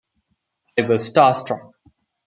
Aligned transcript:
I 0.79 0.81
was 0.81 1.05
star-struck. 1.05 1.75